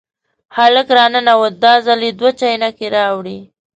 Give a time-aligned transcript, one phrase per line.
[0.55, 3.39] هلک را ننوت، دا ځل یې دوه چاینکې راوړې.